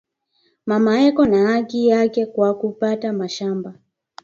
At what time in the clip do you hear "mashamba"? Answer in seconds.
3.19-3.73